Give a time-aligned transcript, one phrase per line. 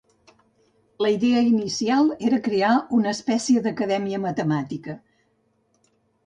[1.05, 4.97] La idea inicial era crear una espècie d'acadèmia matemàtica.